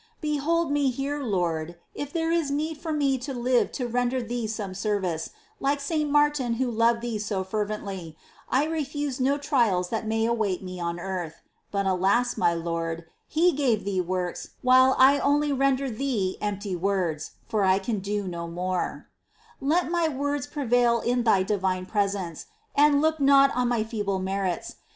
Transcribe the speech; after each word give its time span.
4. 0.19 0.19
Behold 0.21 0.71
me 0.71 0.89
here. 0.89 1.21
Lord! 1.21 1.75
if 1.93 2.11
there 2.11 2.31
is 2.31 2.49
need 2.49 2.79
for 2.79 2.91
me 2.91 3.19
to 3.19 3.35
live 3.35 3.71
to 3.73 3.87
render 3.87 4.19
Thee 4.19 4.47
some 4.47 4.73
service, 4.73 5.29
like 5.59 5.79
St. 5.79 6.09
Martin 6.09 6.55
who 6.55 6.71
loved 6.71 7.01
Thee 7.01 7.19
so 7.19 7.43
fervently,' 7.43 8.17
I 8.49 8.65
refuse 8.65 9.19
no 9.19 9.37
trials 9.37 9.89
that 9.89 10.07
may 10.07 10.25
await 10.25 10.63
me 10.63 10.79
on 10.79 10.99
earth.* 10.99 11.43
But 11.69 11.85
alas, 11.85 12.35
my 12.35 12.51
Lord, 12.55 13.05
he 13.27 13.51
gave 13.51 13.85
Thee 13.85 14.01
works, 14.01 14.47
while 14.63 14.95
I 14.97 15.19
only 15.19 15.53
render 15.53 15.87
Thee 15.87 16.35
empty 16.41 16.75
words, 16.75 17.33
for 17.47 17.63
I 17.63 17.77
can 17.77 17.99
do 17.99 18.27
no 18.27 18.47
more, 18.47 19.07
5. 19.59 19.69
Let 19.69 19.91
my 19.91 20.07
words 20.07 20.47
prevail 20.47 21.01
in 21.01 21.21
Thy 21.21 21.43
divine 21.43 21.85
presence, 21.85 22.47
and 22.73 23.03
look 23.03 23.19
not 23.19 23.55
on 23.55 23.67
my 23.67 23.83
feeble 23.83 24.17
merits. 24.17 24.77